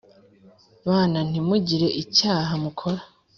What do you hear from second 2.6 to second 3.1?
mukora